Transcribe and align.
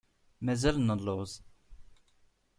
Mazal 0.45 0.75
nelluẓ. 0.81 1.31